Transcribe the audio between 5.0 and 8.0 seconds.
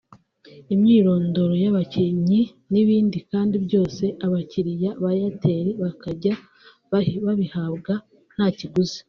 ba Airtel bakazajya babihabwa